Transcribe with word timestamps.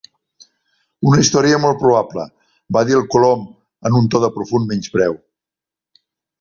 "Una 1.09 1.19
història 1.23 1.59
molt 1.65 1.81
probable!" 1.83 2.25
va 2.79 2.83
dir 2.89 2.97
el 3.01 3.07
Colom 3.17 3.45
en 3.91 4.01
un 4.03 4.11
to 4.17 4.25
de 4.27 4.33
profund 4.41 4.69
menyspreu. 4.75 5.19